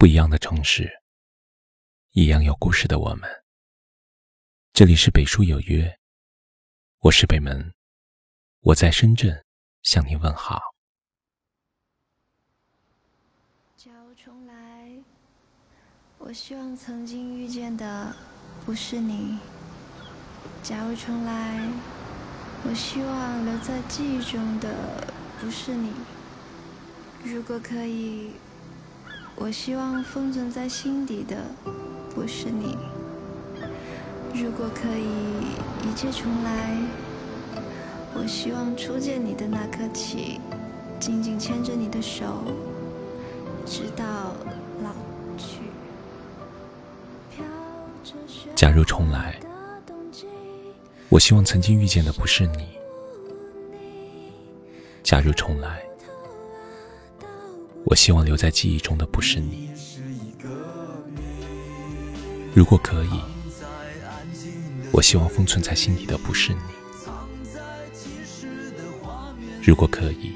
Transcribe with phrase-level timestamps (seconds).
[0.00, 1.02] 不一样的城市，
[2.12, 3.28] 一样有故事的我们。
[4.72, 5.94] 这里是北书有约，
[7.00, 7.74] 我是北门，
[8.60, 9.44] 我在深圳
[9.82, 10.58] 向你问好。
[13.76, 14.90] 假如重来，
[16.16, 18.16] 我希望曾经遇见的
[18.64, 19.38] 不是你。
[20.62, 21.68] 假如重来，
[22.64, 25.06] 我希望留在记忆中的
[25.38, 25.92] 不是你。
[27.22, 28.32] 如果可以。
[29.42, 31.34] 我希望封存在心底的
[32.14, 32.76] 不是你。
[34.34, 36.76] 如果可以一切重来，
[38.14, 40.38] 我希望初见你的那刻起，
[41.00, 42.44] 紧紧牵着你的手，
[43.64, 44.04] 直到
[44.82, 44.92] 老
[45.38, 45.60] 去。
[48.54, 49.40] 假如重来，
[51.08, 52.68] 我希望曾经遇见的不是你。
[55.02, 55.89] 假如重来。
[57.84, 59.70] 我希望留在记忆中的不是你。
[62.54, 63.20] 如果可以，
[64.92, 66.60] 我希望封存在心底的不是你。
[69.62, 70.34] 如果可以，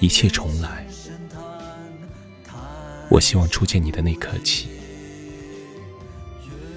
[0.00, 0.86] 一切重来。
[3.10, 4.68] 我希望初见你的那刻起，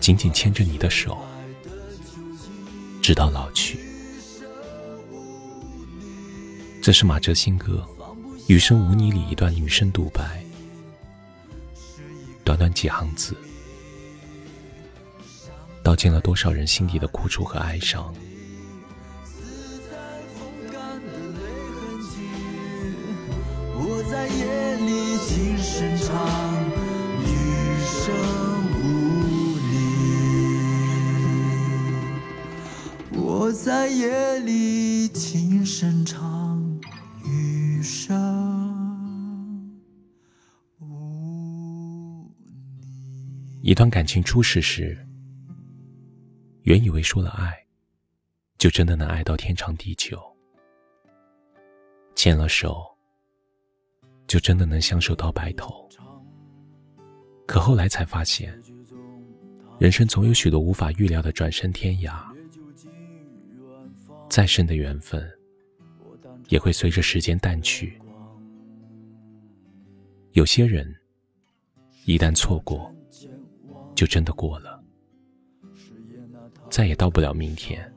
[0.00, 1.18] 紧紧牵着你的手，
[3.02, 3.78] 直到老去。
[6.82, 7.86] 这是马哲新歌。
[8.54, 10.44] 《余生无你》里一段女生独白，
[12.44, 13.36] 短短几行字，
[15.82, 18.14] 道尽了多少人心底的苦楚和哀伤。
[23.74, 26.14] 我在夜里轻声唱，
[27.24, 27.26] 余
[27.82, 28.14] 生
[28.70, 28.78] 无
[33.10, 33.18] 你。
[33.18, 36.62] 我在夜里轻声唱。
[37.26, 38.14] 余生
[43.66, 44.94] 一段感情初始时，
[46.64, 47.50] 原以为说了爱，
[48.58, 50.18] 就真的能爱到天长地久；
[52.14, 52.84] 牵了手，
[54.26, 55.88] 就真的能相守到白头。
[57.46, 58.52] 可后来才发现，
[59.78, 62.22] 人生总有许多无法预料的转身天涯，
[64.28, 65.26] 再深的缘分，
[66.50, 67.98] 也会随着时间淡去。
[70.32, 70.94] 有些人，
[72.04, 72.93] 一旦错过，
[73.94, 74.82] 就真的过了，
[76.68, 77.92] 再也到不了明天。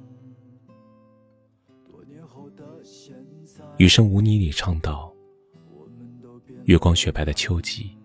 [3.77, 5.13] 余生无你里唱道
[6.65, 7.97] ：“月光雪白的秋季，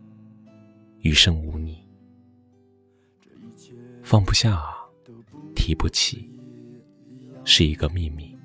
[1.00, 1.86] 余生无你，
[4.02, 4.76] 放不下啊，
[5.54, 6.30] 提不起，
[7.44, 8.36] 是一个秘密。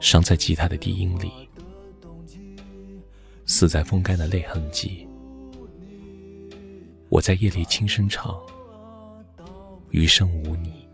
[0.00, 1.48] 伤在吉他的低音里，
[3.44, 5.06] 死在风干的泪痕迹。”
[7.16, 8.38] 我在夜里轻声唱，
[9.88, 10.86] 余生无你。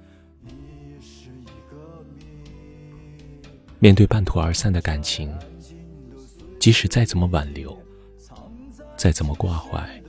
[3.80, 5.36] 面对半途而散的感情，
[6.60, 7.76] 即使再怎么挽留，
[8.96, 10.00] 再怎么挂怀，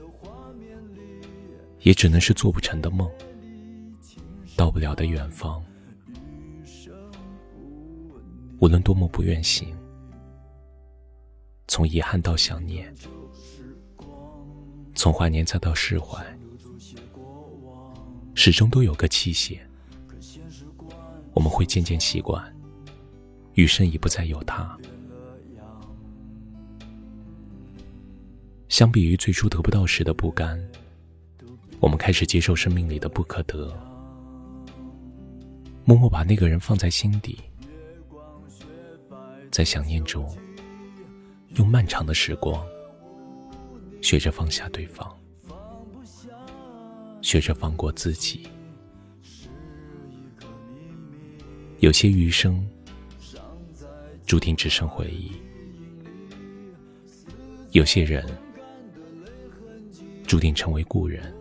[1.80, 3.10] 也只能是做不成的梦，
[4.54, 5.60] 到不了的远方。
[8.60, 9.76] 无论多么不愿醒，
[11.66, 12.94] 从遗憾到想念。
[14.94, 16.24] 从怀念再到释怀，
[18.34, 19.60] 始终都有个期限。
[21.32, 22.42] 我们会渐渐习惯，
[23.54, 24.78] 余生已不再有他。
[28.68, 30.58] 相比于最初得不到时的不甘，
[31.80, 33.76] 我们开始接受生命里的不可得，
[35.84, 37.38] 默默把那个人放在心底，
[39.50, 40.32] 在想念中，
[41.56, 42.64] 用漫长的时光。
[44.04, 45.10] 学着放下对方，
[47.22, 48.46] 学着放过自己。
[51.78, 52.62] 有些余生，
[54.26, 55.30] 注定只剩回忆；
[57.70, 58.22] 有些人，
[60.26, 61.34] 注定成为故人。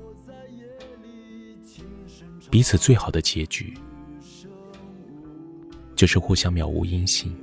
[2.50, 3.77] 彼此最好的结局，
[5.98, 7.36] 就是互相渺无音信。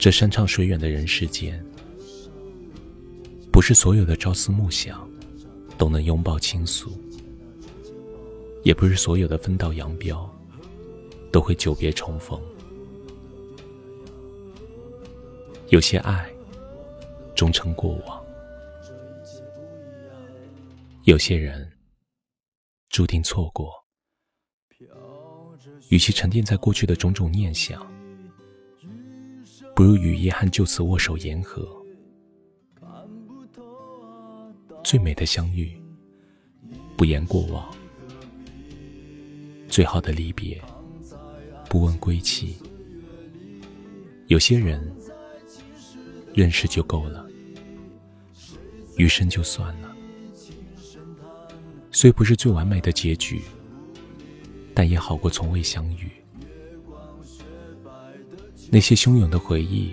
[0.00, 1.62] 这山长水远的人世间。
[3.52, 5.06] 不是所有的朝思暮想
[5.76, 6.98] 都能拥抱倾诉，
[8.62, 10.26] 也不是所有的分道扬镳
[11.30, 12.40] 都会久别重逢。
[15.68, 16.26] 有些爱
[17.34, 18.24] 终成过往，
[21.04, 21.70] 有些人
[22.88, 23.70] 注定错过。
[25.90, 27.86] 与其沉淀在过去的种种念想，
[29.80, 31.66] 不如与遗憾就此握手言和。
[34.84, 35.74] 最美的相遇，
[36.98, 37.74] 不言过往；
[39.70, 40.60] 最好的离别，
[41.70, 42.58] 不问归期。
[44.26, 44.94] 有些人，
[46.34, 47.26] 认识就够了，
[48.98, 49.96] 余生就算了。
[51.90, 53.40] 虽不是最完美的结局，
[54.74, 56.10] 但也好过从未相遇。
[58.72, 59.92] 那些汹涌的回忆，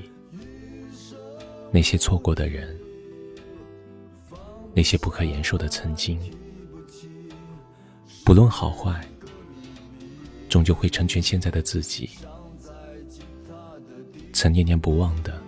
[1.71, 2.79] 那些错过的人，
[4.75, 6.19] 那些不可言说的曾经，
[8.23, 9.03] 不论好坏，
[10.47, 12.11] 终究会成全现在的自己。
[14.31, 15.41] 曾念念不忘的，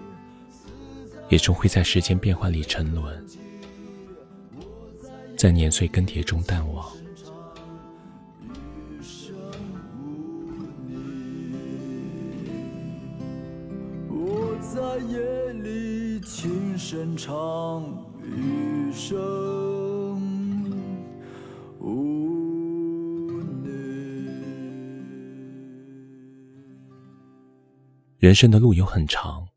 [1.29, 3.23] 也终会在时间变幻里沉沦，
[5.37, 6.91] 在年岁更迭中淡忘。
[14.71, 17.81] 在夜里轻声唱
[18.21, 19.09] 余生
[21.79, 23.69] 无你。
[28.19, 29.49] 人生的路有很长，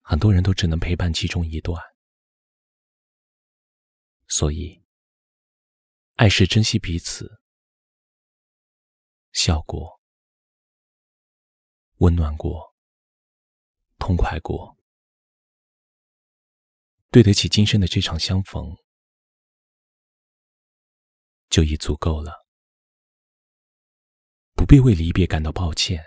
[0.00, 1.80] 很多人都只能陪伴其中一段，
[4.26, 4.82] 所以，
[6.16, 7.40] 爱是珍惜彼此，
[9.30, 10.00] 笑过，
[11.98, 12.73] 温暖过。
[14.04, 14.76] 痛快过，
[17.08, 18.76] 对得起今生的这场相逢，
[21.48, 22.46] 就已足够了。
[24.52, 26.04] 不必为离别感到抱歉，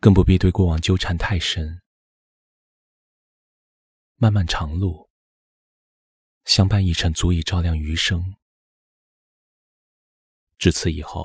[0.00, 1.80] 更不必对过往纠缠太深。
[4.16, 5.08] 漫漫长路，
[6.44, 8.34] 相伴一程足以照亮余生。
[10.58, 11.24] 至此以后，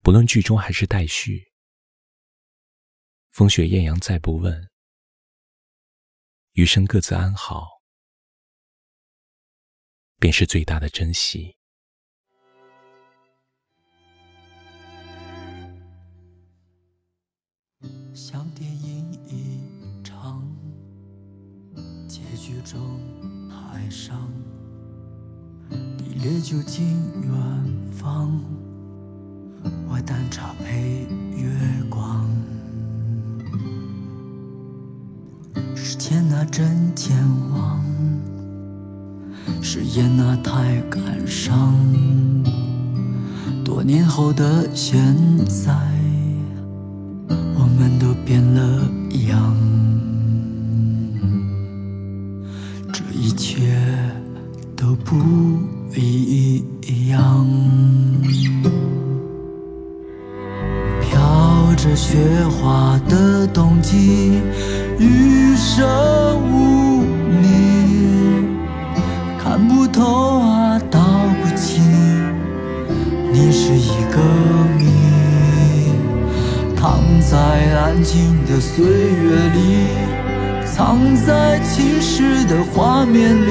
[0.00, 1.51] 不论剧中还是待续。
[3.32, 4.68] 风雪艳阳再不问，
[6.52, 7.80] 余生各自安好，
[10.18, 11.56] 便是最大的珍惜。
[18.12, 20.46] 像电影一场，
[22.06, 23.00] 结局中
[23.48, 24.30] 台上，
[25.70, 26.84] 你烈酒敬
[27.22, 28.38] 远方，
[29.88, 31.48] 我淡茶配月
[31.88, 32.30] 光。
[36.52, 37.16] 真健
[37.50, 37.82] 忘，
[39.62, 41.74] 誓言那太感伤。
[43.64, 45.16] 多年后的现
[45.46, 45.74] 在，
[47.56, 48.82] 我们都变了
[49.30, 49.56] 样。
[52.92, 53.74] 这一切
[54.76, 55.16] 都不
[55.96, 56.62] 一
[57.08, 57.46] 样。
[61.00, 64.42] 飘着雪花的冬季。
[64.98, 66.21] 余生
[77.92, 79.88] 安静的岁月里，
[80.64, 83.50] 藏在青史的画面里，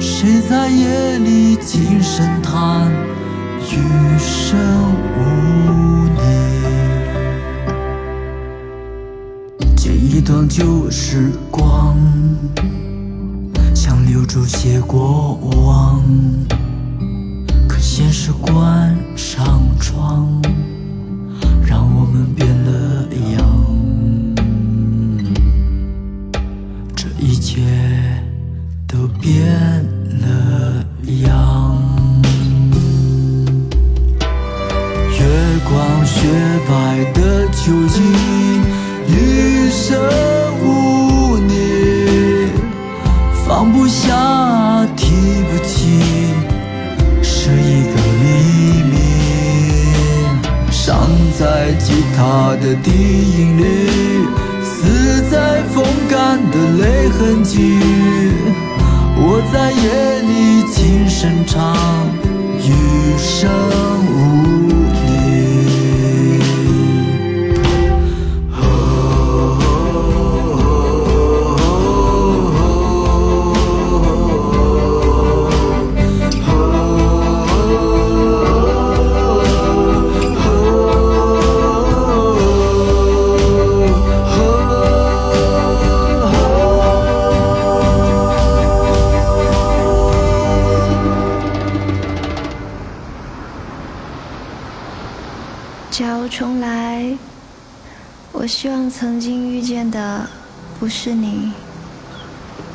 [0.00, 2.90] 谁在夜里轻声叹
[3.70, 4.58] 余生
[5.14, 6.18] 无你。
[9.76, 11.96] 剪一段旧时光，
[13.76, 16.02] 想留住些过往，
[17.68, 20.42] 可现实关上窗，
[21.64, 23.38] 让我们变了样。
[26.94, 27.60] 这一切
[28.86, 29.44] 都变
[30.20, 30.84] 了
[31.22, 31.82] 样。
[35.18, 35.20] 月
[35.68, 36.28] 光雪
[36.68, 38.02] 白的秋季。
[39.10, 39.98] 余生
[40.62, 42.52] 无你，
[43.46, 44.14] 放不下，
[52.18, 53.62] 他的低音里，
[54.60, 57.78] 死在风干的泪痕迹。
[59.20, 61.76] 我在夜里轻声唱，
[62.56, 63.48] 余生
[64.10, 64.57] 无。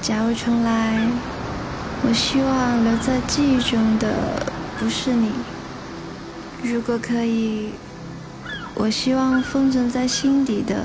[0.03, 1.00] 假如重来，
[2.05, 4.10] 我希望留在记忆中的
[4.77, 5.31] 不是你。
[6.62, 7.69] 如果可以，
[8.75, 10.75] 我希望封存在心底的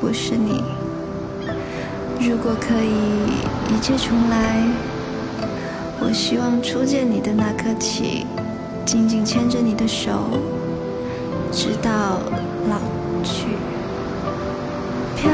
[0.00, 0.64] 不是你。
[2.18, 4.66] 如果可以，一切重来，
[6.00, 8.26] 我希望初见你的那刻起，
[8.84, 10.28] 紧紧牵着你的手，
[11.52, 12.18] 直到
[12.68, 12.80] 老
[13.22, 13.46] 去。
[15.14, 15.30] 飘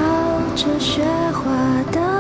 [0.55, 1.51] 着雪花
[1.91, 2.16] 的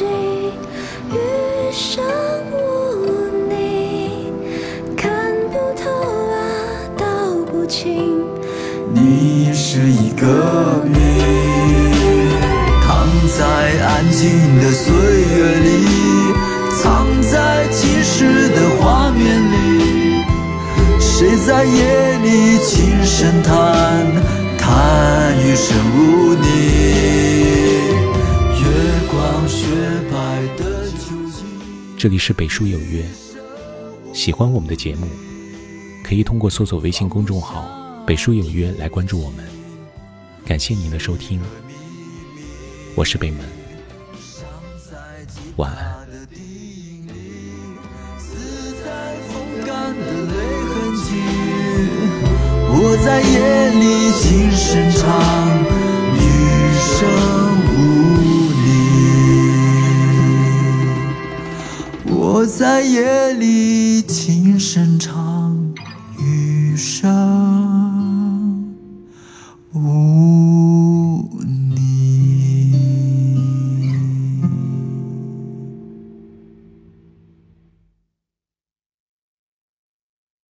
[0.00, 2.02] 余生
[2.50, 4.32] 无你，
[4.96, 5.10] 看
[5.50, 5.90] 不透
[6.30, 6.34] 啊，
[6.96, 7.04] 道
[7.50, 8.24] 不清。
[8.94, 10.96] 你是一个谜，
[12.80, 13.06] 藏
[13.36, 13.44] 在
[13.84, 14.30] 安静
[14.62, 15.68] 的岁月里，
[16.80, 20.24] 藏在记事的画面里。
[20.98, 24.06] 谁在夜里轻声叹，
[24.56, 26.42] 叹余生无你。
[29.72, 29.78] 雪
[30.10, 30.86] 白的。
[31.96, 33.02] 这里是北书有约，
[34.12, 35.06] 喜欢我们的节目，
[36.04, 37.64] 可以通过搜索微信公众号
[38.06, 39.42] “北书有约”来关注我们。
[40.44, 41.40] 感谢您的收听，
[42.94, 43.40] 我是北门，
[45.56, 45.90] 晚安。
[52.74, 55.08] 我在夜里轻声唱，
[56.18, 56.20] 余
[56.76, 57.41] 生
[62.62, 65.11] 在夜里轻声唱，